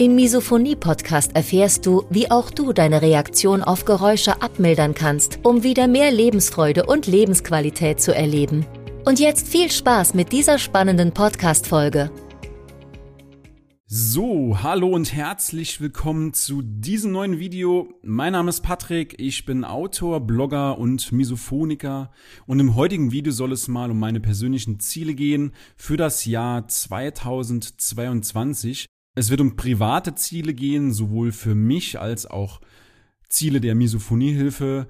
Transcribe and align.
Im 0.00 0.14
Misophonie-Podcast 0.14 1.36
erfährst 1.36 1.84
du, 1.84 2.06
wie 2.08 2.30
auch 2.30 2.50
du 2.50 2.72
deine 2.72 3.02
Reaktion 3.02 3.62
auf 3.62 3.84
Geräusche 3.84 4.40
abmildern 4.40 4.94
kannst, 4.94 5.40
um 5.42 5.62
wieder 5.62 5.88
mehr 5.88 6.10
Lebensfreude 6.10 6.86
und 6.86 7.06
Lebensqualität 7.06 8.00
zu 8.00 8.14
erleben. 8.14 8.64
Und 9.04 9.20
jetzt 9.20 9.46
viel 9.46 9.70
Spaß 9.70 10.14
mit 10.14 10.32
dieser 10.32 10.58
spannenden 10.58 11.12
Podcast-Folge. 11.12 12.10
So, 13.84 14.56
hallo 14.62 14.88
und 14.88 15.12
herzlich 15.12 15.82
willkommen 15.82 16.32
zu 16.32 16.62
diesem 16.62 17.12
neuen 17.12 17.38
Video. 17.38 17.92
Mein 18.02 18.32
Name 18.32 18.48
ist 18.48 18.62
Patrick, 18.62 19.16
ich 19.18 19.44
bin 19.44 19.66
Autor, 19.66 20.20
Blogger 20.20 20.78
und 20.78 21.12
Misophoniker 21.12 22.10
und 22.46 22.58
im 22.58 22.74
heutigen 22.74 23.12
Video 23.12 23.34
soll 23.34 23.52
es 23.52 23.68
mal 23.68 23.90
um 23.90 23.98
meine 23.98 24.20
persönlichen 24.20 24.80
Ziele 24.80 25.12
gehen 25.12 25.52
für 25.76 25.98
das 25.98 26.24
Jahr 26.24 26.66
2022. 26.66 28.86
Es 29.20 29.28
wird 29.28 29.42
um 29.42 29.54
private 29.54 30.14
Ziele 30.14 30.54
gehen, 30.54 30.94
sowohl 30.94 31.30
für 31.30 31.54
mich 31.54 32.00
als 32.00 32.24
auch 32.24 32.62
Ziele 33.28 33.60
der 33.60 33.74
Misophoniehilfe. 33.74 34.88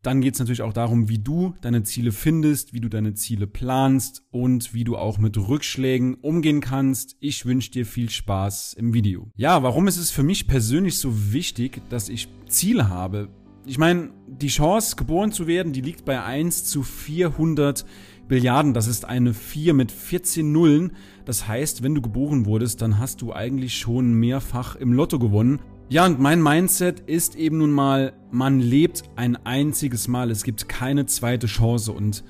Dann 0.00 0.20
geht 0.20 0.34
es 0.34 0.38
natürlich 0.38 0.62
auch 0.62 0.72
darum, 0.72 1.08
wie 1.08 1.18
du 1.18 1.54
deine 1.60 1.82
Ziele 1.82 2.12
findest, 2.12 2.72
wie 2.72 2.78
du 2.78 2.88
deine 2.88 3.14
Ziele 3.14 3.48
planst 3.48 4.22
und 4.30 4.74
wie 4.74 4.84
du 4.84 4.96
auch 4.96 5.18
mit 5.18 5.36
Rückschlägen 5.36 6.14
umgehen 6.14 6.60
kannst. 6.60 7.16
Ich 7.18 7.46
wünsche 7.46 7.72
dir 7.72 7.84
viel 7.84 8.10
Spaß 8.10 8.74
im 8.74 8.94
Video. 8.94 9.32
Ja, 9.34 9.64
warum 9.64 9.88
ist 9.88 9.98
es 9.98 10.12
für 10.12 10.22
mich 10.22 10.46
persönlich 10.46 10.98
so 10.98 11.32
wichtig, 11.32 11.82
dass 11.88 12.08
ich 12.08 12.28
Ziele 12.46 12.90
habe? 12.90 13.28
Ich 13.66 13.78
meine, 13.78 14.12
die 14.28 14.46
Chance, 14.46 14.94
geboren 14.94 15.32
zu 15.32 15.48
werden, 15.48 15.72
die 15.72 15.80
liegt 15.80 16.04
bei 16.04 16.22
1 16.22 16.62
zu 16.66 16.84
400 16.84 17.84
Billiarden. 18.28 18.74
Das 18.74 18.86
ist 18.86 19.04
eine 19.04 19.34
4 19.34 19.74
mit 19.74 19.92
14 19.92 20.50
Nullen. 20.50 20.92
Das 21.24 21.46
heißt, 21.48 21.82
wenn 21.82 21.94
du 21.94 22.00
geboren 22.00 22.46
wurdest, 22.46 22.82
dann 22.82 22.98
hast 22.98 23.22
du 23.22 23.32
eigentlich 23.32 23.74
schon 23.74 24.14
mehrfach 24.14 24.76
im 24.76 24.92
Lotto 24.92 25.18
gewonnen. 25.18 25.60
Ja, 25.90 26.06
und 26.06 26.18
mein 26.18 26.42
Mindset 26.42 27.00
ist 27.00 27.36
eben 27.36 27.58
nun 27.58 27.70
mal, 27.70 28.14
man 28.30 28.58
lebt 28.60 29.04
ein 29.16 29.36
einziges 29.36 30.08
Mal. 30.08 30.30
Es 30.30 30.42
gibt 30.42 30.68
keine 30.68 31.06
zweite 31.06 31.46
Chance 31.46 31.92
und 31.92 32.24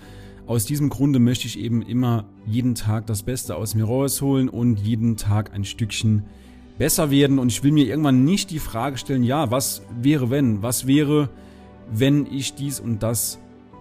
aus 0.46 0.66
diesem 0.66 0.90
Grunde 0.90 1.20
möchte 1.20 1.46
ich 1.46 1.58
eben 1.58 1.80
immer 1.80 2.26
jeden 2.44 2.74
Tag 2.74 3.06
das 3.06 3.22
Beste 3.22 3.56
aus 3.56 3.74
mir 3.74 3.84
rausholen 3.84 4.48
und 4.48 4.78
jeden 4.78 5.16
Tag 5.16 5.54
ein 5.54 5.64
Stückchen 5.64 6.24
besser 6.76 7.10
werden. 7.10 7.38
Und 7.38 7.50
ich 7.50 7.62
will 7.62 7.72
mir 7.72 7.86
irgendwann 7.86 8.24
nicht 8.24 8.50
die 8.50 8.58
Frage 8.58 8.98
stellen, 8.98 9.22
ja, 9.22 9.50
was 9.50 9.82
wäre 9.98 10.28
wenn? 10.28 10.62
Was 10.62 10.86
wäre, 10.86 11.30
wenn 11.90 12.26
ich 12.26 12.54
dies 12.54 12.80
und 12.80 13.02
das 13.02 13.38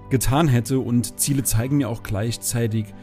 getan 0.10 0.48
hätte? 0.48 0.80
Und 0.80 1.20
Ziele 1.20 1.44
zeigen 1.44 1.78
mir 1.78 1.90
auch 1.90 2.04
gleichzeitig, 2.04 2.94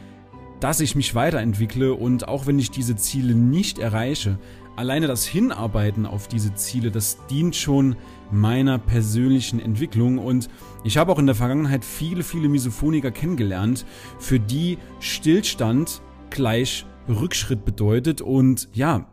dass 0.61 0.79
ich 0.79 0.95
mich 0.95 1.15
weiterentwickle 1.15 1.93
und 1.93 2.27
auch 2.27 2.45
wenn 2.45 2.59
ich 2.59 2.69
diese 2.69 2.95
Ziele 2.95 3.33
nicht 3.33 3.79
erreiche, 3.79 4.37
alleine 4.75 5.07
das 5.07 5.25
Hinarbeiten 5.25 6.05
auf 6.05 6.27
diese 6.27 6.53
Ziele, 6.53 6.91
das 6.91 7.17
dient 7.27 7.55
schon 7.55 7.95
meiner 8.31 8.77
persönlichen 8.77 9.59
Entwicklung 9.59 10.19
und 10.19 10.49
ich 10.83 10.97
habe 10.97 11.11
auch 11.11 11.19
in 11.19 11.25
der 11.25 11.35
Vergangenheit 11.35 11.83
viele, 11.83 12.23
viele 12.23 12.47
Misophoniker 12.47 13.11
kennengelernt, 13.11 13.85
für 14.19 14.39
die 14.39 14.77
Stillstand 14.99 16.01
gleich 16.29 16.85
Rückschritt 17.09 17.65
bedeutet 17.65 18.21
und 18.21 18.69
ja, 18.73 19.07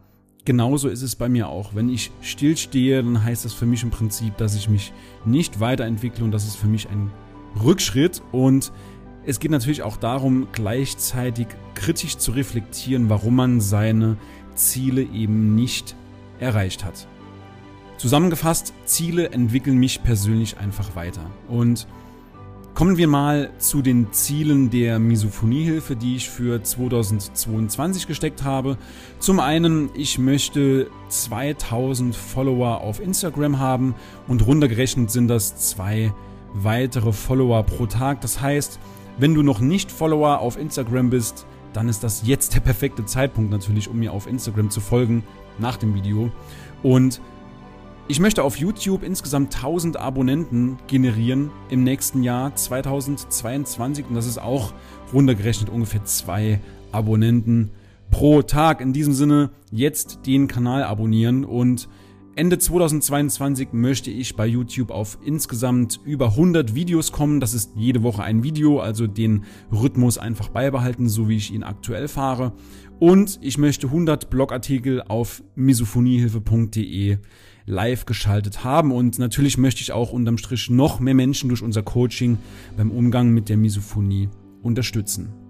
genauso 0.45 0.89
ist 0.89 1.03
es 1.03 1.17
bei 1.17 1.29
mir 1.29 1.49
auch. 1.49 1.75
Wenn 1.75 1.89
ich 1.89 2.11
stillstehe, 2.21 3.03
dann 3.03 3.25
heißt 3.25 3.47
das 3.47 3.55
für 3.55 3.67
mich 3.67 3.83
im 3.83 3.91
Prinzip, 3.91 4.37
dass 4.37 4.55
ich 4.55 4.69
mich 4.69 4.93
nicht 5.25 5.61
weiterentwickle 5.61 6.25
und 6.25 6.31
das 6.31 6.47
ist 6.47 6.57
für 6.57 6.69
mich 6.69 6.89
ein 6.91 7.11
Rückschritt 7.63 8.23
und 8.33 8.73
es 9.25 9.41
geht 9.41 9.51
natürlich 9.51 9.83
auch 9.83 9.97
darum, 9.97 10.49
gleichzeitig 10.53 11.49
kritisch 11.75 12.17
zu 12.17 12.33
reflektieren, 12.33 13.11
warum 13.11 13.37
man 13.37 13.61
seine 13.61 14.17
Ziele 14.55 15.03
eben 15.03 15.55
nicht 15.55 15.95
erreicht 16.41 16.85
hat. 16.85 17.07
Zusammengefasst, 17.99 18.73
Ziele 18.85 19.31
entwickeln 19.33 19.77
mich 19.77 20.03
persönlich 20.03 20.57
einfach 20.59 20.97
weiter. 20.97 21.31
Und 21.49 21.87
kommen 22.75 22.97
wir 22.97 23.09
mal 23.09 23.51
zu 23.59 23.83
den 23.83 24.13
Zielen 24.13 24.71
der 24.71 25.01
Misophoniehilfe, 25.01 25.97
die 25.97 26.15
ich 26.15 26.31
für 26.31 26.63
2022 26.63 28.07
gesteckt 28.07 28.45
habe. 28.45 28.79
Zum 29.19 29.41
einen, 29.41 29.91
ich 29.95 30.19
möchte 30.19 30.89
2000 31.09 32.15
Follower 32.15 32.81
auf 32.83 33.01
Instagram 33.01 33.59
haben 33.59 33.97
und 34.29 34.47
runtergerechnet 34.47 35.11
sind 35.11 35.27
das 35.27 35.57
zwei 35.57 36.15
weitere 36.55 37.13
Follower 37.13 37.63
pro 37.63 37.87
Tag. 37.87 38.21
Das 38.21 38.41
heißt, 38.41 38.79
wenn 39.19 39.35
du 39.35 39.43
noch 39.43 39.61
nicht 39.61 39.91
Follower 39.91 40.39
auf 40.41 40.59
Instagram 40.59 41.11
bist, 41.11 41.47
dann 41.73 41.89
ist 41.89 42.03
das 42.03 42.27
jetzt 42.27 42.55
der 42.55 42.61
perfekte 42.61 43.05
Zeitpunkt 43.05 43.51
natürlich, 43.51 43.89
um 43.89 43.99
mir 43.99 44.13
auf 44.13 44.27
Instagram 44.27 44.71
zu 44.71 44.81
folgen 44.81 45.25
nach 45.59 45.77
dem 45.77 45.95
Video. 45.95 46.31
Und 46.83 47.21
ich 48.11 48.21
möchte 48.21 48.43
auf 48.43 48.57
YouTube 48.57 49.03
insgesamt 49.03 49.55
1000 49.55 49.99
Abonnenten 49.99 50.79
generieren 50.87 51.51
im 51.69 51.85
nächsten 51.85 52.23
Jahr 52.23 52.55
2022 52.55 54.07
und 54.07 54.15
das 54.15 54.27
ist 54.27 54.39
auch 54.39 54.73
runtergerechnet 55.13 55.69
ungefähr 55.69 56.05
zwei 56.05 56.61
Abonnenten 56.91 57.71
pro 58.11 58.41
Tag. 58.41 58.81
In 58.81 58.95
diesem 58.95 59.13
Sinne 59.13 59.51
jetzt 59.71 60.21
den 60.25 60.49
Kanal 60.49 60.85
abonnieren 60.85 61.45
und 61.45 61.89
Ende 62.39 62.57
2022 62.57 63.73
möchte 63.73 64.13
ich 64.13 64.37
bei 64.37 64.47
YouTube 64.47 64.93
auf 64.93 65.19
insgesamt 65.25 65.99
über 66.05 66.27
100 66.27 66.73
Videos 66.73 67.11
kommen. 67.11 67.41
Das 67.41 67.53
ist 67.53 67.73
jede 67.75 68.05
Woche 68.05 68.23
ein 68.23 68.45
Video, 68.45 68.79
also 68.79 69.09
den 69.09 69.43
Rhythmus 69.73 70.19
einfach 70.19 70.49
beibehalten, 70.49 71.09
so 71.09 71.29
wie 71.29 71.37
ich 71.37 71.53
ihn 71.53 71.65
aktuell 71.65 72.07
fahre. 72.07 72.53
Und 73.01 73.41
ich 73.43 73.59
möchte 73.59 73.89
100 73.89 74.31
Blogartikel 74.31 75.03
auf 75.03 75.43
misophoniehilfe.de 75.57 77.19
live 77.67 78.07
geschaltet 78.07 78.63
haben. 78.63 78.93
Und 78.93 79.19
natürlich 79.19 79.59
möchte 79.59 79.81
ich 79.81 79.91
auch 79.91 80.13
unterm 80.13 80.39
Strich 80.39 80.71
noch 80.71 81.01
mehr 81.01 81.15
Menschen 81.15 81.49
durch 81.49 81.63
unser 81.63 81.83
Coaching 81.83 82.39
beim 82.77 82.93
Umgang 82.93 83.31
mit 83.31 83.49
der 83.49 83.57
Misophonie 83.57 84.29
unterstützen. 84.63 85.48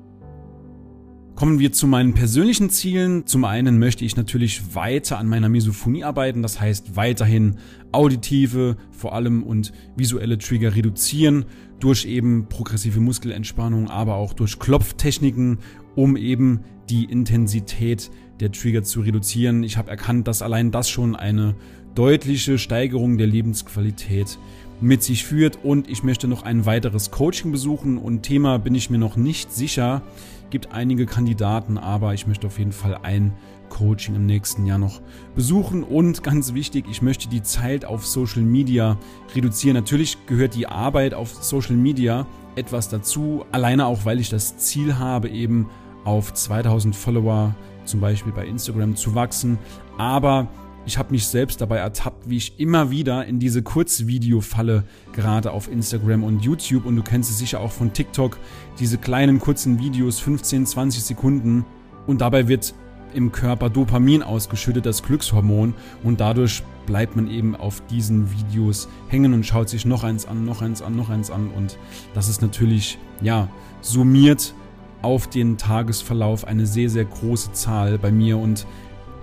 Kommen 1.38 1.60
wir 1.60 1.71
zu 1.71 1.87
meinen 1.87 2.15
persönlichen 2.15 2.69
Zielen. 2.69 3.25
Zum 3.25 3.44
einen 3.44 3.78
möchte 3.78 4.04
ich 4.04 4.16
natürlich 4.16 4.75
weiter 4.75 5.19
an 5.19 5.28
meiner 5.28 5.49
Misophonie 5.49 6.03
arbeiten, 6.03 6.43
das 6.43 6.60
heißt 6.60 6.97
weiterhin 6.97 7.59
auditive, 7.93 8.76
vor 8.91 9.15
allem 9.15 9.44
und 9.44 9.72
visuelle 9.94 10.38
Trigger 10.38 10.75
reduzieren 10.75 11.44
durch 11.78 12.06
eben 12.06 12.48
progressive 12.48 12.98
Muskelentspannung, 12.98 13.88
aber 13.88 14.16
auch 14.16 14.32
durch 14.32 14.59
Klopftechniken, 14.59 15.59
um 15.94 16.16
eben 16.16 16.65
die 16.91 17.04
Intensität 17.04 18.10
der 18.41 18.50
Trigger 18.50 18.82
zu 18.82 19.03
reduzieren. 19.03 19.62
Ich 19.62 19.77
habe 19.77 19.93
erkannt, 19.93 20.27
dass 20.27 20.43
allein 20.43 20.72
das 20.72 20.91
schon 20.91 21.15
eine 21.15 21.54
deutliche 21.94 22.59
Steigerung 22.59 23.16
der 23.16 23.28
Lebensqualität 23.28 24.41
mit 24.81 25.04
sich 25.04 25.25
führt 25.25 25.59
und 25.62 25.88
ich 25.88 26.03
möchte 26.03 26.27
noch 26.27 26.43
ein 26.43 26.66
weiteres 26.66 27.10
Coaching 27.12 27.53
besuchen 27.53 27.98
und 27.98 28.22
Thema 28.22 28.59
bin 28.59 28.75
ich 28.75 28.91
mir 28.91 28.98
noch 28.98 29.16
nicht 29.16 29.53
sicher 29.53 30.03
gibt 30.50 30.72
einige 30.72 31.06
Kandidaten, 31.06 31.78
aber 31.78 32.14
ich 32.14 32.26
möchte 32.26 32.47
auf 32.47 32.59
jeden 32.59 32.72
Fall 32.72 32.98
ein 33.03 33.32
Coaching 33.69 34.14
im 34.14 34.26
nächsten 34.26 34.66
Jahr 34.66 34.78
noch 34.78 35.00
besuchen. 35.34 35.82
Und 35.82 36.22
ganz 36.22 36.54
wichtig, 36.54 36.86
ich 36.91 37.03
möchte 37.03 37.28
die 37.28 37.42
Zeit 37.42 37.84
auf 37.84 38.06
Social 38.06 38.42
Media 38.42 38.97
reduzieren. 39.34 39.77
Natürlich 39.77 40.18
gehört 40.27 40.54
die 40.54 40.66
Arbeit 40.66 41.15
auf 41.15 41.33
Social 41.42 41.77
Media 41.77 42.27
etwas 42.56 42.89
dazu, 42.89 43.45
alleine 43.53 43.86
auch, 43.86 44.04
weil 44.04 44.21
ich 44.21 44.30
das 44.30 44.56
Ziel 44.56 44.98
habe, 44.98 45.28
eben 45.28 45.68
auf 46.04 46.33
2000 46.33 46.97
Follower 46.97 47.54
zum 47.84 48.00
Beispiel 48.00 48.33
bei 48.33 48.47
Instagram 48.47 48.97
zu 48.97 49.15
wachsen. 49.15 49.59
Aber 49.97 50.48
ich 50.88 50.96
habe 50.96 51.10
mich 51.10 51.26
selbst 51.26 51.60
dabei 51.60 51.76
ertappt, 51.76 52.30
wie 52.30 52.38
ich 52.38 52.58
immer 52.58 52.90
wieder 52.90 53.26
in 53.26 53.38
diese 53.38 53.62
Kurzvideo-Falle 53.62 54.84
gerade 55.12 55.52
auf 55.52 55.70
Instagram 55.70 56.24
und 56.24 56.42
YouTube. 56.42 56.86
Und 56.86 56.96
du 56.96 57.02
kennst 57.02 57.30
es 57.30 57.38
sicher 57.38 57.60
auch 57.60 57.72
von 57.72 57.92
TikTok, 57.92 58.38
diese 58.80 58.96
kleinen 58.96 59.38
kurzen 59.38 59.78
Videos, 59.78 60.18
15, 60.18 60.64
20 60.64 61.04
Sekunden. 61.04 61.66
Und 62.06 62.22
dabei 62.22 62.48
wird 62.48 62.74
im 63.12 63.32
Körper 63.32 63.68
Dopamin 63.68 64.22
ausgeschüttet, 64.22 64.86
das 64.86 65.02
Glückshormon. 65.02 65.74
Und 66.04 66.20
dadurch 66.20 66.62
bleibt 66.86 67.16
man 67.16 67.30
eben 67.30 67.54
auf 67.54 67.82
diesen 67.88 68.32
Videos 68.32 68.88
hängen 69.08 69.34
und 69.34 69.44
schaut 69.44 69.68
sich 69.68 69.84
noch 69.84 70.04
eins 70.04 70.24
an, 70.24 70.46
noch 70.46 70.62
eins 70.62 70.80
an, 70.80 70.96
noch 70.96 71.10
eins 71.10 71.30
an. 71.30 71.50
Und 71.54 71.76
das 72.14 72.30
ist 72.30 72.40
natürlich, 72.40 72.96
ja, 73.20 73.50
summiert 73.82 74.54
auf 75.02 75.28
den 75.28 75.58
Tagesverlauf 75.58 76.46
eine 76.46 76.64
sehr, 76.66 76.88
sehr 76.88 77.04
große 77.04 77.52
Zahl 77.52 77.98
bei 77.98 78.10
mir. 78.10 78.38
Und 78.38 78.66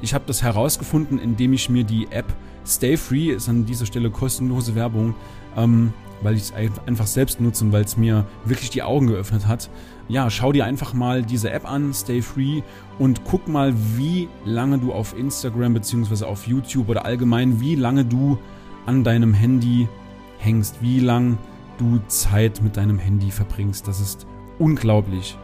ich 0.06 0.13
habe 0.13 0.25
das 0.28 0.44
herausgefunden, 0.44 1.18
indem 1.18 1.52
ich 1.54 1.68
mir 1.69 1.84
die 1.84 2.07
App 2.12 2.31
Stay 2.66 2.96
Free, 2.96 3.31
ist 3.31 3.50
an 3.50 3.66
dieser 3.66 3.88
Stelle 3.88 4.12
kostenlose 4.12 4.75
Werbung, 4.75 5.16
ähm, 5.57 5.94
weil 6.22 6.36
ich 6.36 6.44
es 6.44 6.54
einfach 6.54 7.07
selbst 7.07 7.42
nutze 7.42 7.66
und 7.66 7.72
weil 7.72 7.84
es 7.84 7.98
mir 7.98 8.25
wirklich 8.46 8.69
die 8.69 8.84
Augen 8.84 9.07
geöffnet 9.07 9.48
hat. 9.48 9.69
Ja, 10.07 10.30
schau 10.30 10.52
dir 10.52 10.66
einfach 10.66 10.94
mal 10.94 11.24
diese 11.24 11.50
App 11.50 11.69
an, 11.69 11.92
Stay 11.92 12.22
Free, 12.22 12.62
und 13.00 13.25
guck 13.25 13.48
mal, 13.48 13.74
wie 13.98 14.30
lange 14.46 14.78
du 14.78 14.94
auf 14.94 15.18
Instagram 15.18 15.74
bzw. 15.74 16.25
auf 16.25 16.46
YouTube 16.46 16.88
oder 16.90 17.04
allgemein, 17.04 17.60
wie 17.60 17.75
lange 17.75 18.06
du 18.06 18.38
an 18.86 19.04
deinem 19.04 19.34
Handy 19.34 19.90
hängst, 20.38 20.81
wie 20.81 21.00
lange 21.00 21.38
du 21.80 22.00
Zeit 22.08 22.62
mit 22.62 22.78
deinem 22.78 23.00
Handy 23.00 23.31
verbringst. 23.31 23.88
Das 23.88 24.00
ist 24.00 24.28
unglaublich. 24.60 25.36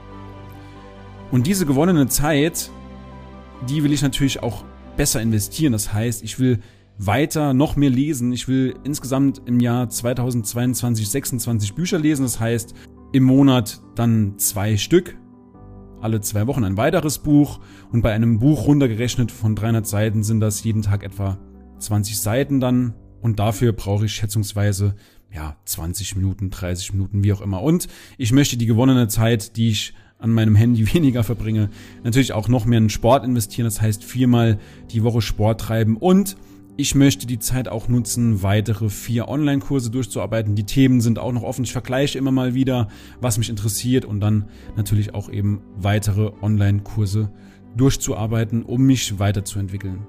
Und 1.31 1.47
diese 1.47 1.65
gewonnene 1.65 2.07
Zeit, 2.07 2.69
die 3.69 3.83
will 3.83 3.93
ich 3.93 4.01
natürlich 4.01 4.41
auch 4.41 4.63
besser 4.97 5.21
investieren. 5.21 5.73
Das 5.73 5.93
heißt, 5.93 6.23
ich 6.23 6.39
will 6.39 6.59
weiter 6.97 7.53
noch 7.53 7.75
mehr 7.75 7.89
lesen. 7.89 8.31
Ich 8.31 8.47
will 8.47 8.75
insgesamt 8.83 9.41
im 9.45 9.59
Jahr 9.59 9.89
2022 9.89 11.09
26 11.09 11.73
Bücher 11.73 11.99
lesen. 11.99 12.23
Das 12.23 12.39
heißt, 12.39 12.75
im 13.13 13.23
Monat 13.23 13.81
dann 13.95 14.37
zwei 14.37 14.77
Stück. 14.77 15.17
Alle 15.99 16.21
zwei 16.21 16.47
Wochen 16.47 16.63
ein 16.63 16.77
weiteres 16.77 17.19
Buch. 17.19 17.59
Und 17.91 18.01
bei 18.01 18.13
einem 18.13 18.39
Buch 18.39 18.67
runtergerechnet 18.67 19.31
von 19.31 19.55
300 19.55 19.85
Seiten 19.85 20.23
sind 20.23 20.39
das 20.39 20.63
jeden 20.63 20.81
Tag 20.81 21.03
etwa 21.03 21.37
20 21.79 22.19
Seiten 22.19 22.59
dann. 22.59 22.93
Und 23.21 23.39
dafür 23.39 23.73
brauche 23.73 24.05
ich 24.05 24.13
schätzungsweise 24.13 24.95
ja 25.33 25.55
20 25.65 26.15
Minuten, 26.15 26.49
30 26.49 26.93
Minuten, 26.93 27.23
wie 27.23 27.33
auch 27.33 27.41
immer. 27.41 27.61
Und 27.61 27.87
ich 28.17 28.31
möchte 28.31 28.57
die 28.57 28.65
gewonnene 28.65 29.07
Zeit, 29.07 29.55
die 29.57 29.69
ich 29.69 29.93
an 30.21 30.31
meinem 30.31 30.55
Handy 30.55 30.93
weniger 30.93 31.23
verbringe, 31.23 31.69
natürlich 32.03 32.31
auch 32.31 32.47
noch 32.47 32.65
mehr 32.65 32.77
in 32.77 32.89
Sport 32.89 33.25
investieren. 33.25 33.65
Das 33.65 33.81
heißt 33.81 34.03
viermal 34.03 34.59
die 34.91 35.03
Woche 35.03 35.21
Sport 35.21 35.59
treiben 35.59 35.97
und 35.97 36.37
ich 36.77 36.95
möchte 36.95 37.27
die 37.27 37.37
Zeit 37.37 37.67
auch 37.67 37.89
nutzen, 37.89 38.41
weitere 38.43 38.89
vier 38.89 39.27
Online-Kurse 39.27 39.91
durchzuarbeiten. 39.91 40.55
Die 40.55 40.63
Themen 40.63 41.01
sind 41.01 41.19
auch 41.19 41.33
noch 41.33 41.43
offen. 41.43 41.65
Ich 41.65 41.73
vergleiche 41.73 42.17
immer 42.17 42.31
mal 42.31 42.55
wieder, 42.55 42.87
was 43.19 43.37
mich 43.37 43.49
interessiert 43.49 44.05
und 44.05 44.19
dann 44.21 44.45
natürlich 44.77 45.13
auch 45.13 45.29
eben 45.29 45.61
weitere 45.75 46.31
Online-Kurse 46.41 47.29
durchzuarbeiten, 47.75 48.63
um 48.63 48.83
mich 48.83 49.19
weiterzuentwickeln. 49.19 50.07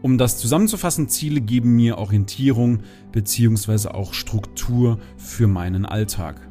Um 0.00 0.16
das 0.16 0.38
zusammenzufassen, 0.38 1.08
Ziele 1.08 1.40
geben 1.40 1.74
mir 1.74 1.98
Orientierung 1.98 2.80
beziehungsweise 3.10 3.94
auch 3.94 4.14
Struktur 4.14 4.98
für 5.16 5.48
meinen 5.48 5.84
Alltag. 5.84 6.47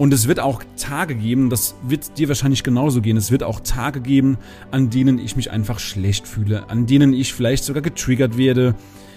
Und 0.00 0.14
es 0.14 0.28
wird 0.28 0.40
auch 0.40 0.62
Tage 0.78 1.14
geben, 1.14 1.50
das 1.50 1.74
wird 1.82 2.16
dir 2.16 2.28
wahrscheinlich 2.28 2.62
genauso 2.62 3.02
gehen, 3.02 3.18
es 3.18 3.30
wird 3.30 3.42
auch 3.42 3.60
Tage 3.60 4.00
geben, 4.00 4.38
an 4.70 4.88
denen 4.88 5.18
ich 5.18 5.36
mich 5.36 5.50
einfach 5.50 5.78
schlecht 5.78 6.26
fühle, 6.26 6.70
an 6.70 6.86
denen 6.86 7.12
ich 7.12 7.34
vielleicht 7.34 7.64
sogar 7.64 7.82
getriggert 7.82 8.38
werde, 8.38 8.74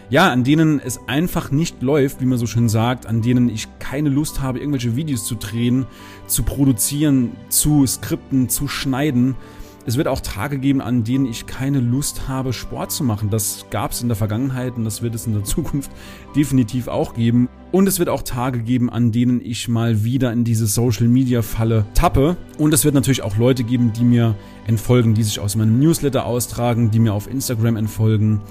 ja, 0.10 0.30
an 0.30 0.44
denen 0.44 0.82
es 0.82 1.00
einfach 1.08 1.52
nicht 1.52 1.82
läuft, 1.82 2.20
wie 2.20 2.26
man 2.26 2.38
so 2.38 2.48
schön 2.48 2.68
sagt, 2.68 3.06
an 3.06 3.22
denen 3.22 3.48
ich 3.48 3.70
keine 3.80 4.10
Lust 4.10 4.42
habe, 4.42 4.60
irgendwelche 4.60 4.98
Videos 4.98 5.26
zu 5.26 5.36
drehen, 5.36 5.86
zu 6.28 6.44
produzieren, 6.44 7.32
zu 7.48 7.88
skripten, 7.88 8.50
zu 8.50 8.68
schneiden. 8.68 9.38
Es 9.86 9.98
wird 9.98 10.08
auch 10.08 10.22
Tage 10.22 10.60
geben, 10.60 10.82
an 10.82 11.04
denen 11.04 11.26
ich 11.26 11.46
keine 11.46 11.80
Lust 11.80 12.30
habe, 12.30 12.54
Sport 12.54 12.92
zu 12.92 13.04
machen. 13.04 13.30
Das 13.30 13.66
gab 13.70 13.92
es 13.92 14.02
in 14.02 14.08
der 14.08 14.16
Vergangenheit 14.16 14.76
und 14.78 14.86
das 14.86 15.02
wird 15.02 15.14
es 15.14 15.28
in 15.28 15.34
der 15.34 15.44
Zukunft 15.44 15.92
definitiv 16.36 16.88
auch 16.88 17.14
geben. 17.14 17.50
Und 17.72 17.88
es 17.88 18.00
wird 18.00 18.08
auch 18.08 18.22
Tage 18.22 18.60
geben, 18.60 18.90
an 18.90 19.12
denen 19.12 19.42
ich 19.44 19.68
mal 19.68 20.04
wieder 20.04 20.32
in 20.32 20.44
diese 20.44 20.68
Social 20.68 21.08
Media 21.08 21.42
Falle 21.42 21.86
tappe. 21.96 22.38
Und 22.58 22.74
es 22.74 22.86
wird 22.86 22.96
natürlich 22.96 23.24
auch 23.24 23.38
Leute 23.38 23.64
geben, 23.64 23.92
die 23.92 24.06
mir 24.06 24.36
entfolgen, 24.68 25.16
die 25.16 25.24
sich 25.24 25.40
aus 25.40 25.56
meinem 25.56 25.80
Newsletter 25.80 26.26
austragen, 26.26 26.92
die 26.92 27.00
mir 27.00 27.14
auf 27.14 27.30
Instagram 27.30 27.76
entfolgen, 27.76 28.42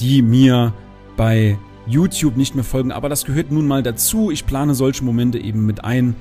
die 0.00 0.20
mir 0.20 0.74
bei 1.16 1.56
YouTube 1.86 2.36
nicht 2.36 2.54
mehr 2.54 2.64
folgen. 2.64 2.92
Aber 2.92 3.08
das 3.08 3.24
gehört 3.24 3.50
nun 3.50 3.66
mal 3.66 3.82
dazu. 3.82 4.30
Ich 4.30 4.46
plane 4.46 4.74
solche 4.74 5.04
Momente 5.04 5.38
eben 5.38 5.66
mit 5.66 5.84
ein. 5.84 6.14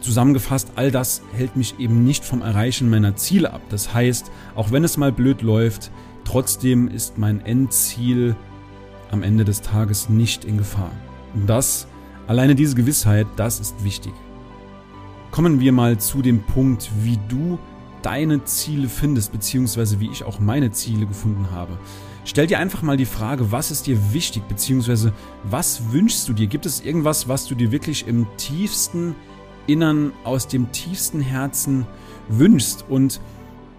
Zusammengefasst, 0.00 0.72
all 0.76 0.90
das 0.90 1.22
hält 1.32 1.56
mich 1.56 1.78
eben 1.78 2.04
nicht 2.04 2.24
vom 2.24 2.42
Erreichen 2.42 2.88
meiner 2.88 3.16
Ziele 3.16 3.52
ab. 3.52 3.60
Das 3.68 3.92
heißt, 3.92 4.30
auch 4.54 4.70
wenn 4.72 4.84
es 4.84 4.96
mal 4.96 5.12
blöd 5.12 5.42
läuft, 5.42 5.90
trotzdem 6.24 6.88
ist 6.88 7.18
mein 7.18 7.44
Endziel 7.44 8.36
am 9.10 9.22
Ende 9.22 9.44
des 9.44 9.60
Tages 9.60 10.08
nicht 10.08 10.44
in 10.44 10.58
Gefahr. 10.58 10.92
Und 11.34 11.48
das 11.48 11.86
Alleine 12.30 12.54
diese 12.54 12.76
Gewissheit, 12.76 13.26
das 13.34 13.58
ist 13.58 13.82
wichtig. 13.82 14.12
Kommen 15.32 15.58
wir 15.58 15.72
mal 15.72 15.98
zu 15.98 16.22
dem 16.22 16.44
Punkt, 16.44 16.88
wie 17.02 17.18
du 17.28 17.58
deine 18.02 18.44
Ziele 18.44 18.88
findest, 18.88 19.32
beziehungsweise 19.32 19.98
wie 19.98 20.08
ich 20.12 20.22
auch 20.22 20.38
meine 20.38 20.70
Ziele 20.70 21.06
gefunden 21.06 21.50
habe. 21.50 21.76
Stell 22.24 22.46
dir 22.46 22.60
einfach 22.60 22.82
mal 22.82 22.96
die 22.96 23.04
Frage, 23.04 23.50
was 23.50 23.72
ist 23.72 23.88
dir 23.88 24.12
wichtig, 24.12 24.44
beziehungsweise 24.46 25.12
was 25.42 25.90
wünschst 25.90 26.28
du 26.28 26.32
dir? 26.32 26.46
Gibt 26.46 26.66
es 26.66 26.80
irgendwas, 26.80 27.26
was 27.26 27.46
du 27.46 27.56
dir 27.56 27.72
wirklich 27.72 28.06
im 28.06 28.28
tiefsten 28.36 29.16
Innern, 29.66 30.12
aus 30.24 30.48
dem 30.48 30.72
tiefsten 30.72 31.20
Herzen 31.20 31.86
wünschst? 32.28 32.84
Und 32.88 33.20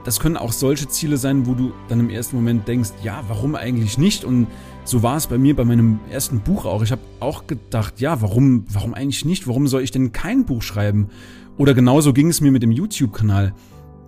das 0.04 0.19
können 0.19 0.38
auch 0.38 0.51
solche 0.51 0.88
Ziele 0.88 1.18
sein, 1.18 1.45
wo 1.45 1.54
du 1.54 1.74
dann 1.88 2.00
im 2.00 2.10
ersten 2.10 2.36
Moment 2.36 2.68
denkst, 2.68 2.92
ja, 3.04 3.24
warum 3.28 3.56
eigentlich 3.56 3.98
nicht? 3.98 4.25
Und 4.25 4.48
so 4.83 5.04
war 5.04 5.18
es 5.18 5.28
bei 5.28 5.38
mir 5.38 5.56
bei 5.56 5.63
meinem 5.63 6.00
ersten 6.10 6.39
Buch 6.39 6.66
auch. 6.66 6.81
Ich 6.81 6.92
habe 6.92 7.01
auch 7.19 7.45
gedacht, 7.45 8.00
ja, 8.00 8.22
warum, 8.22 8.66
warum 8.69 8.94
eigentlich 8.94 9.25
nicht? 9.25 9.48
Warum 9.48 9.68
soll 9.68 9.83
ich 9.83 9.92
denn 9.92 10.12
kein 10.12 10.45
Buch 10.45 10.63
schreiben? 10.63 11.10
Oder 11.57 11.74
genauso 11.74 12.13
ging 12.13 12.30
es 12.30 12.42
mir 12.42 12.51
mit 12.51 12.63
dem 12.63 12.72
YouTube-Kanal. 12.72 13.54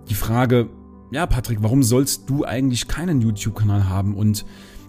Die 0.08 0.14
Frage, 0.14 0.68
ja, 1.12 1.26
Patrick, 1.26 1.58
warum 1.62 1.82
sollst 1.82 2.28
du 2.28 2.44
eigentlich 2.44 2.88
keinen 2.88 3.20
YouTube-Kanal 3.20 3.88
haben? 3.88 4.14
Und 4.14 4.44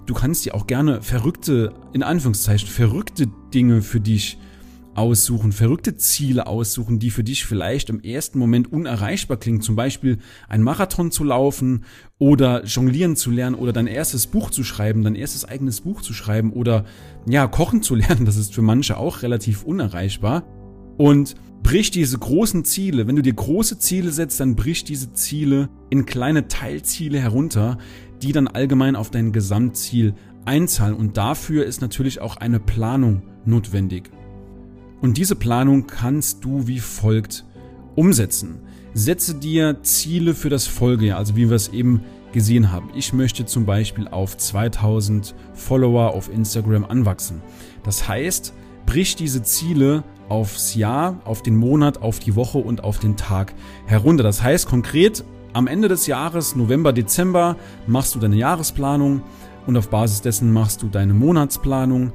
du 0.08 0.14
kannst 0.16 0.46
dir 0.46 0.56
auch 0.56 0.66
gerne 0.66 1.04
verrückte, 1.04 1.74
in 1.94 2.02
Anführungszeichen, 2.02 2.68
verrückte 2.68 3.28
Dinge 3.54 3.84
für 3.84 4.00
dich 4.00 4.40
aussuchen, 4.96 5.52
verrückte 5.52 5.98
Ziele 5.98 6.48
aussuchen, 6.48 7.00
die 7.00 7.12
für 7.12 7.24
dich 7.24 7.46
vielleicht 7.46 7.90
im 7.90 8.02
ersten 8.02 8.40
Moment 8.40 8.72
unerreichbar 8.72 9.38
klingen. 9.38 9.62
Zum 9.62 9.76
Beispiel 9.76 10.18
ein 10.48 10.62
Marathon 10.62 11.12
zu 11.12 11.24
laufen 11.24 11.86
oder 12.18 12.64
jonglieren 12.66 13.16
zu 13.16 13.32
lernen 13.32 13.56
oder 13.56 13.74
dein 13.74 13.88
erstes 13.88 14.28
Buch 14.28 14.50
zu 14.50 14.64
schreiben, 14.64 15.04
dein 15.04 15.16
erstes 15.16 15.46
eigenes 15.46 15.82
Buch 15.82 16.02
zu 16.02 16.14
schreiben 16.14 16.54
oder 16.54 16.86
ja, 17.28 17.48
kochen 17.48 17.82
zu 17.82 17.96
lernen. 17.96 18.26
Das 18.26 18.38
ist 18.38 18.54
für 18.54 18.62
manche 18.62 18.98
auch 18.98 19.22
relativ 19.22 19.64
unerreichbar. 19.64 20.44
Und 20.98 21.36
brich 21.62 21.92
diese 21.92 22.18
großen 22.18 22.64
Ziele. 22.64 23.08
Wenn 23.08 23.16
du 23.16 23.22
dir 23.22 23.34
große 23.34 23.80
Ziele 23.80 24.12
setzt, 24.12 24.40
dann 24.40 24.56
brich 24.56 24.84
diese 24.84 25.14
Ziele 25.14 25.70
in 25.90 26.06
kleine 26.06 26.48
Teilziele 26.48 27.20
herunter, 27.20 27.80
die 28.22 28.32
dann 28.32 28.48
allgemein 28.48 28.96
auf 28.96 29.12
dein 29.12 29.34
Gesamtziel 29.34 30.14
einzahlen. 30.46 30.96
Und 30.96 31.18
dafür 31.18 31.66
ist 31.66 31.82
natürlich 31.82 32.22
auch 32.22 32.38
eine 32.38 32.60
Planung 32.60 33.24
notwendig. 33.46 34.12
Und 35.06 35.18
diese 35.18 35.36
Planung 35.36 35.86
kannst 35.86 36.44
du 36.44 36.66
wie 36.66 36.80
folgt 36.80 37.46
umsetzen. 37.94 38.62
Setze 38.96 39.36
dir 39.36 39.84
Ziele 39.84 40.34
für 40.34 40.50
das 40.50 40.66
Folgejahr, 40.66 41.20
also 41.20 41.36
wie 41.36 41.48
wir 41.48 41.56
es 41.56 41.68
eben 41.68 42.02
gesehen 42.34 42.72
haben. 42.72 42.90
Ich 42.96 43.14
möchte 43.14 43.46
zum 43.46 43.68
Beispiel 43.68 44.08
auf 44.08 44.36
2000 44.36 45.36
Follower 45.54 46.16
auf 46.16 46.34
Instagram 46.34 46.86
anwachsen. 46.86 47.44
Das 47.84 48.08
heißt, 48.08 48.54
brich 48.88 49.16
diese 49.16 49.44
Ziele 49.44 50.04
aufs 50.28 50.74
Jahr, 50.74 51.20
auf 51.24 51.44
den 51.44 51.56
Monat, 51.56 52.02
auf 52.02 52.18
die 52.18 52.36
Woche 52.36 52.58
und 52.58 52.84
auf 52.84 52.98
den 52.98 53.16
Tag 53.16 53.54
herunter. 53.86 54.24
Das 54.24 54.42
heißt 54.42 54.68
konkret, 54.68 55.24
am 55.54 55.68
Ende 55.68 55.88
des 55.88 56.08
Jahres, 56.08 56.56
November, 56.56 56.94
Dezember, 56.94 57.58
machst 57.86 58.16
du 58.16 58.20
deine 58.20 58.38
Jahresplanung 58.38 59.22
und 59.68 59.78
auf 59.78 59.92
Basis 59.92 60.22
dessen 60.22 60.52
machst 60.52 60.82
du 60.82 60.88
deine 60.88 61.14
Monatsplanung 61.14 62.12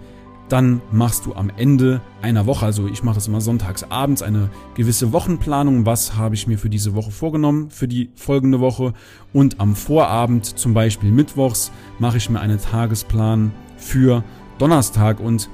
dann 0.50 0.82
machst 0.90 1.26
du 1.26 1.34
am 1.34 1.50
Ende 1.56 2.00
einer 2.22 2.44
Woche, 2.44 2.66
also 2.66 2.88
ich 2.88 3.02
mache 3.02 3.14
das 3.14 3.28
immer 3.28 3.40
sonntags 3.40 3.84
abends, 3.84 4.20
eine 4.20 4.50
gewisse 4.74 5.12
Wochenplanung. 5.12 5.86
Was 5.86 6.16
habe 6.16 6.34
ich 6.34 6.46
mir 6.46 6.58
für 6.58 6.68
diese 6.68 6.94
Woche 6.94 7.12
vorgenommen, 7.12 7.70
für 7.70 7.86
die 7.86 8.10
folgende 8.16 8.60
Woche? 8.60 8.92
Und 9.32 9.60
am 9.60 9.76
Vorabend, 9.76 10.44
zum 10.44 10.74
Beispiel 10.74 11.12
mittwochs, 11.12 11.70
mache 12.00 12.16
ich 12.16 12.28
mir 12.28 12.40
einen 12.40 12.60
Tagesplan 12.60 13.52
für 13.76 14.24
Donnerstag 14.58 15.20
und 15.20 15.48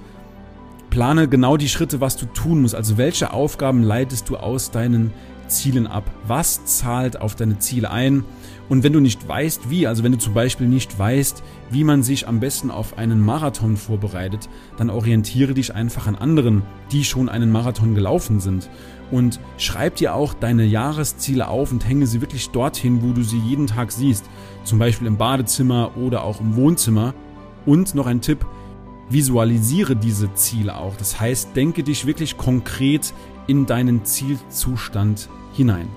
plane 0.89 1.29
genau 1.29 1.59
die 1.59 1.69
Schritte, 1.69 2.01
was 2.01 2.17
du 2.17 2.25
tun 2.27 2.63
musst. 2.63 2.75
Also 2.75 2.97
welche 2.97 3.33
Aufgaben 3.33 3.83
leitest 3.83 4.31
du 4.31 4.39
aus 4.39 4.71
deinen 4.71 5.13
Zielen 5.47 5.87
ab? 5.87 6.11
Was 6.27 6.65
zahlt 6.65 7.21
auf 7.21 7.35
deine 7.35 7.59
Ziele 7.59 7.91
ein? 7.91 8.25
Und 8.69 8.83
wenn 8.83 8.93
du 8.93 9.01
nicht 9.01 9.27
weißt, 9.29 9.71
wie, 9.71 9.87
also 9.87 10.03
wenn 10.03 10.13
du 10.13 10.19
zum 10.19 10.35
Beispiel 10.35 10.67
nicht 10.67 10.99
weißt, 10.99 11.43
wie 11.71 11.85
man 11.85 12.03
sich 12.03 12.27
am 12.27 12.41
besten 12.41 12.71
auf 12.71 12.99
einen 12.99 13.21
Marathon 13.21 13.77
vorbereitet, 13.77 14.49
dann 14.77 14.91
orientiere 14.91 15.55
dich 15.55 15.75
einfach 15.75 16.07
an 16.07 16.17
anderen, 16.17 16.63
die 16.91 17.05
schon 17.05 17.29
einen 17.29 17.53
Marathon 17.53 17.95
gelaufen 17.95 18.41
sind. 18.41 18.69
Und 19.13 19.39
schreib 19.57 19.97
dir 19.97 20.15
auch 20.15 20.35
deine 20.35 20.65
Jahresziele 20.65 21.47
auf 21.47 21.71
und 21.71 21.87
hänge 21.87 22.09
sie 22.09 22.21
wirklich 22.21 22.51
dorthin, 22.51 23.03
wo 23.03 23.13
du 23.13 23.23
sie 23.23 23.39
jeden 23.39 23.69
Tag 23.69 23.93
siehst. 23.93 24.25
Zum 24.65 24.81
Beispiel 24.81 25.07
im 25.07 25.17
Badezimmer 25.17 25.97
oder 25.97 26.25
auch 26.25 26.41
im 26.41 26.57
Wohnzimmer. 26.57 27.15
Und 27.67 27.95
noch 27.95 28.07
ein 28.07 28.21
Tipp, 28.21 28.45
visualisiere 29.09 29.95
diese 29.95 30.35
Ziele 30.35 30.77
auch. 30.77 30.97
Das 30.97 31.21
heißt, 31.21 31.55
denke 31.55 31.85
dich 31.85 32.07
wirklich 32.07 32.37
konkret 32.37 33.15
in 33.47 33.67
deinen 33.67 34.05
Zielzustand 34.05 35.29
hinein. 35.53 35.89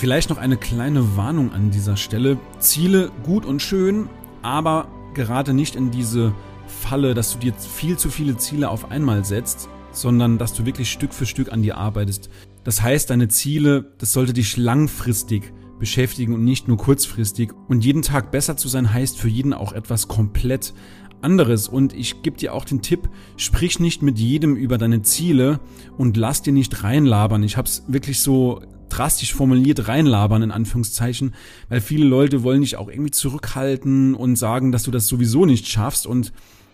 Vielleicht 0.00 0.30
noch 0.30 0.38
eine 0.38 0.56
kleine 0.56 1.18
Warnung 1.18 1.52
an 1.52 1.70
dieser 1.70 1.94
Stelle. 1.94 2.38
Ziele 2.58 3.12
gut 3.22 3.44
und 3.44 3.60
schön, 3.60 4.08
aber 4.40 4.88
gerade 5.12 5.52
nicht 5.52 5.76
in 5.76 5.90
diese 5.90 6.32
Falle, 6.66 7.12
dass 7.12 7.34
du 7.34 7.38
dir 7.38 7.52
viel 7.52 7.98
zu 7.98 8.08
viele 8.08 8.38
Ziele 8.38 8.70
auf 8.70 8.90
einmal 8.90 9.26
setzt, 9.26 9.68
sondern 9.92 10.38
dass 10.38 10.54
du 10.54 10.64
wirklich 10.64 10.90
Stück 10.90 11.12
für 11.12 11.26
Stück 11.26 11.52
an 11.52 11.60
dir 11.60 11.76
arbeitest. 11.76 12.30
Das 12.64 12.80
heißt, 12.80 13.10
deine 13.10 13.28
Ziele, 13.28 13.92
das 13.98 14.14
sollte 14.14 14.32
dich 14.32 14.56
langfristig 14.56 15.52
beschäftigen 15.78 16.32
und 16.32 16.44
nicht 16.44 16.66
nur 16.66 16.78
kurzfristig. 16.78 17.52
Und 17.68 17.84
jeden 17.84 18.00
Tag 18.00 18.30
besser 18.30 18.56
zu 18.56 18.68
sein 18.68 18.94
heißt 18.94 19.18
für 19.18 19.28
jeden 19.28 19.52
auch 19.52 19.74
etwas 19.74 20.08
komplett 20.08 20.72
anderes. 21.20 21.68
Und 21.68 21.92
ich 21.92 22.22
gebe 22.22 22.38
dir 22.38 22.54
auch 22.54 22.64
den 22.64 22.80
Tipp, 22.80 23.10
sprich 23.36 23.80
nicht 23.80 24.00
mit 24.00 24.18
jedem 24.18 24.56
über 24.56 24.78
deine 24.78 25.02
Ziele 25.02 25.60
und 25.98 26.16
lass 26.16 26.40
dir 26.40 26.54
nicht 26.54 26.84
reinlabern. 26.84 27.42
Ich 27.42 27.58
habe 27.58 27.68
es 27.68 27.84
wirklich 27.86 28.22
so 28.22 28.62
drastisch 28.90 29.34
formuliert 29.34 29.88
reinlabern 29.88 30.42
in 30.42 30.50
Anführungszeichen, 30.50 31.34
weil 31.68 31.80
viele 31.80 32.04
Leute 32.04 32.42
wollen 32.42 32.60
dich 32.60 32.76
auch 32.76 32.88
irgendwie 32.88 33.10
zurückhalten 33.10 34.14
und 34.14 34.36
sagen, 34.36 34.72
dass 34.72 34.82
du 34.82 34.90
das 34.90 35.06
sowieso 35.06 35.46
nicht 35.46 35.68
schaffst 35.68 36.06
und 36.06 36.32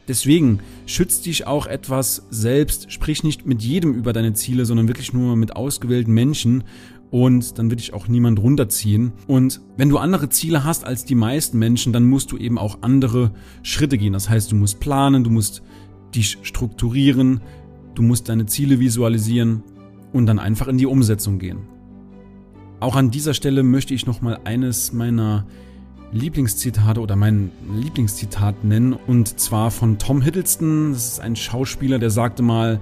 Deswegen 0.09 0.61
schütz 0.87 1.21
dich 1.21 1.49
auch 1.49 1.67
etwas 1.67 2.27
selbst, 2.31 2.93
sprich 2.93 3.25
nicht 3.25 3.45
mit 3.45 3.63
jedem 3.63 3.93
über 3.93 4.13
deine 4.13 4.35
Ziele, 4.35 4.65
sondern 4.65 4.87
wirklich 4.87 5.13
nur 5.13 5.35
mit 5.35 5.57
ausgewählten 5.57 6.13
Menschen 6.15 6.63
und 7.11 7.59
dann 7.59 7.71
wird 7.71 7.81
dich 7.81 7.93
auch 7.93 8.07
niemand 8.09 8.39
runterziehen. 8.39 9.13
Und 9.27 9.61
wenn 9.77 9.89
du 9.89 9.99
andere 9.99 10.29
Ziele 10.29 10.65
hast 10.65 10.85
als 10.85 11.05
die 11.05 11.15
meisten 11.15 11.59
Menschen, 11.59 11.93
dann 11.93 12.05
musst 12.05 12.31
du 12.31 12.37
eben 12.37 12.59
auch 12.59 12.83
andere 12.83 13.33
Schritte 13.63 13.99
gehen. 13.99 14.13
Das 14.13 14.29
heißt, 14.29 14.53
du 14.53 14.57
musst 14.57 14.81
planen, 14.81 15.25
du 15.25 15.31
musst 15.31 15.63
dich 16.15 16.39
strukturieren, 16.43 17.41
du 17.95 18.03
musst 18.03 18.29
deine 18.29 18.47
Ziele 18.47 18.79
visualisieren 18.79 19.63
und 20.13 20.27
dann 20.27 20.39
einfach 20.39 20.69
in 20.69 20.79
die 20.79 20.87
Umsetzung 20.87 21.39
gehen. 21.39 21.76
Auch 22.79 22.95
an 22.95 23.11
dieser 23.11 23.33
Stelle 23.33 23.63
möchte 23.63 23.95
ich 23.95 24.07
nochmal 24.07 24.39
eines 24.45 24.93
meiner 24.93 25.47
Lieblingszitate 26.13 27.01
oder 27.01 27.17
mein 27.17 27.51
Lieblingszitat 27.75 28.65
nennen 28.65 28.93
und 28.93 29.41
zwar 29.41 29.71
von 29.71 29.99
Tom 29.99 30.21
Hiddleston. 30.21 30.93
Das 30.93 31.07
ist 31.07 31.21
ein 31.21 31.37
Schauspieler, 31.37 31.99
der 31.99 32.11
sagte 32.11 32.43
mal, 32.43 32.81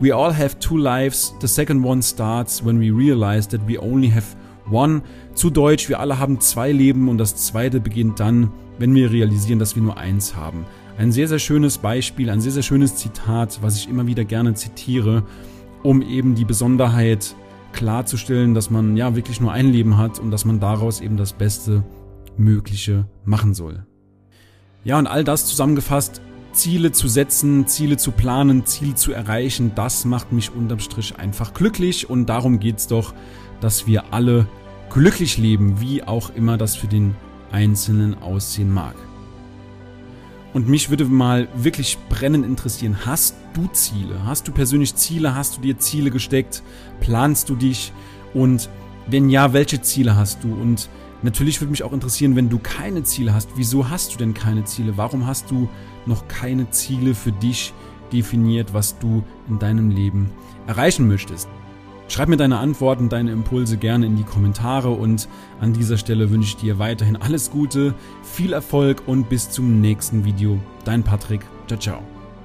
We 0.00 0.14
all 0.14 0.36
have 0.36 0.58
two 0.58 0.76
lives. 0.76 1.34
The 1.40 1.46
second 1.46 1.84
one 1.84 2.02
starts 2.02 2.64
when 2.64 2.80
we 2.80 2.90
realize 2.90 3.48
that 3.50 3.60
we 3.68 3.78
only 3.80 4.10
have 4.10 4.34
one. 4.70 5.02
Zu 5.34 5.50
Deutsch, 5.50 5.88
wir 5.88 6.00
alle 6.00 6.18
haben 6.18 6.40
zwei 6.40 6.72
Leben 6.72 7.08
und 7.08 7.18
das 7.18 7.36
zweite 7.36 7.80
beginnt 7.80 8.18
dann, 8.20 8.50
wenn 8.78 8.94
wir 8.94 9.12
realisieren, 9.12 9.58
dass 9.58 9.76
wir 9.76 9.82
nur 9.82 9.96
eins 9.98 10.34
haben. 10.34 10.64
Ein 10.96 11.12
sehr, 11.12 11.28
sehr 11.28 11.38
schönes 11.38 11.78
Beispiel, 11.78 12.30
ein 12.30 12.40
sehr, 12.40 12.52
sehr 12.52 12.62
schönes 12.62 12.96
Zitat, 12.96 13.58
was 13.62 13.76
ich 13.76 13.88
immer 13.88 14.06
wieder 14.06 14.24
gerne 14.24 14.54
zitiere, 14.54 15.22
um 15.82 16.02
eben 16.02 16.34
die 16.34 16.44
Besonderheit 16.44 17.36
klarzustellen, 17.74 18.54
dass 18.54 18.70
man 18.70 18.96
ja 18.96 19.14
wirklich 19.14 19.40
nur 19.40 19.52
ein 19.52 19.68
Leben 19.68 19.98
hat 19.98 20.18
und 20.18 20.30
dass 20.30 20.44
man 20.44 20.60
daraus 20.60 21.00
eben 21.00 21.18
das 21.18 21.34
Beste 21.34 21.84
Mögliche 22.36 23.06
machen 23.24 23.52
soll. 23.52 23.86
Ja, 24.84 24.98
und 24.98 25.06
all 25.06 25.24
das 25.24 25.46
zusammengefasst, 25.46 26.22
Ziele 26.52 26.92
zu 26.92 27.08
setzen, 27.08 27.66
Ziele 27.66 27.96
zu 27.96 28.12
planen, 28.12 28.64
Ziele 28.64 28.94
zu 28.94 29.12
erreichen, 29.12 29.72
das 29.74 30.04
macht 30.04 30.32
mich 30.32 30.54
unterm 30.54 30.78
Strich 30.78 31.16
einfach 31.18 31.52
glücklich 31.52 32.08
und 32.08 32.26
darum 32.26 32.60
geht's 32.60 32.86
doch, 32.86 33.14
dass 33.60 33.86
wir 33.86 34.12
alle 34.12 34.46
glücklich 34.90 35.36
leben, 35.38 35.80
wie 35.80 36.02
auch 36.02 36.30
immer 36.30 36.56
das 36.56 36.76
für 36.76 36.86
den 36.86 37.14
Einzelnen 37.50 38.14
aussehen 38.14 38.72
mag. 38.72 38.94
Und 40.54 40.68
mich 40.68 40.88
würde 40.88 41.04
mal 41.04 41.48
wirklich 41.54 41.98
brennend 42.08 42.46
interessieren, 42.46 43.04
hast 43.04 43.36
du 43.52 43.66
Ziele? 43.72 44.24
Hast 44.24 44.48
du 44.48 44.52
persönlich 44.52 44.94
Ziele? 44.94 45.34
Hast 45.34 45.56
du 45.56 45.60
dir 45.60 45.78
Ziele 45.78 46.10
gesteckt? 46.10 46.62
Planst 47.00 47.50
du 47.50 47.56
dich? 47.56 47.92
Und 48.32 48.70
wenn 49.06 49.28
ja, 49.28 49.52
welche 49.52 49.82
Ziele 49.82 50.16
hast 50.16 50.42
du? 50.44 50.54
Und 50.54 50.88
Natürlich 51.24 51.58
würde 51.62 51.70
mich 51.70 51.82
auch 51.82 51.94
interessieren, 51.94 52.36
wenn 52.36 52.50
du 52.50 52.58
keine 52.58 53.02
Ziele 53.02 53.32
hast, 53.32 53.48
wieso 53.56 53.88
hast 53.88 54.12
du 54.12 54.18
denn 54.18 54.34
keine 54.34 54.64
Ziele? 54.64 54.98
Warum 54.98 55.26
hast 55.26 55.50
du 55.50 55.70
noch 56.04 56.28
keine 56.28 56.68
Ziele 56.68 57.14
für 57.14 57.32
dich 57.32 57.72
definiert, 58.12 58.74
was 58.74 58.98
du 58.98 59.24
in 59.48 59.58
deinem 59.58 59.88
Leben 59.88 60.30
erreichen 60.66 61.08
möchtest? 61.08 61.48
Schreib 62.08 62.28
mir 62.28 62.36
deine 62.36 62.58
Antworten, 62.58 63.08
deine 63.08 63.32
Impulse 63.32 63.76
gerne 63.76 64.06
in 64.06 64.16
die 64.16 64.24
Kommentare 64.24 64.90
und 64.90 65.28
an 65.60 65.72
dieser 65.72 65.96
Stelle 65.96 66.30
wünsche 66.30 66.50
ich 66.50 66.56
dir 66.56 66.78
weiterhin 66.78 67.16
alles 67.16 67.50
Gute, 67.50 67.94
viel 68.22 68.52
Erfolg 68.52 69.02
und 69.06 69.28
bis 69.28 69.50
zum 69.50 69.80
nächsten 69.80 70.24
Video. 70.24 70.58
Dein 70.84 71.02
Patrick. 71.02 71.40
Ciao, 71.66 71.78
ciao. 71.78 72.13